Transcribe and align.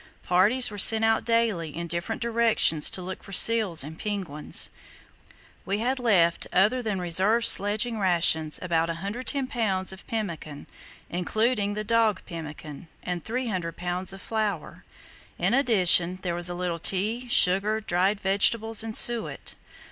Parties 0.23 0.71
were 0.71 0.79
sent 0.79 1.05
out 1.05 1.23
daily 1.23 1.77
in 1.77 1.85
different 1.85 2.23
directions 2.23 2.89
to 2.89 3.03
look 3.03 3.21
for 3.21 3.31
seals 3.31 3.83
and 3.83 3.99
penguins. 3.99 4.71
We 5.63 5.77
had 5.77 5.99
left, 5.99 6.47
other 6.51 6.81
than 6.81 6.99
reserve 6.99 7.45
sledging 7.45 7.99
rations, 7.99 8.57
about 8.63 8.87
110 8.89 9.45
lbs. 9.45 9.91
of 9.93 10.07
pemmican, 10.07 10.65
including 11.07 11.75
the 11.75 11.83
dog 11.83 12.23
pemmican, 12.25 12.87
and 13.03 13.23
300 13.23 13.77
lbs. 13.77 14.11
of 14.11 14.23
flour. 14.23 14.83
In 15.37 15.53
addition 15.53 16.17
there 16.23 16.33
was 16.33 16.49
a 16.49 16.55
little 16.55 16.79
tea, 16.79 17.27
sugar, 17.29 17.79
dried 17.79 18.19
vegetables, 18.19 18.83
and 18.83 18.95
suet. 18.97 19.53